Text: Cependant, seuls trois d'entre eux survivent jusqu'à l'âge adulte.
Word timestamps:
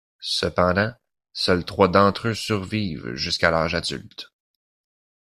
Cependant, 0.23 0.93
seuls 1.31 1.63
trois 1.63 1.87
d'entre 1.87 2.29
eux 2.29 2.33
survivent 2.33 3.13
jusqu'à 3.13 3.51
l'âge 3.51 3.75
adulte. 3.75 4.33